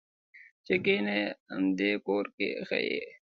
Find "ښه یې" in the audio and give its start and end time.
2.67-3.01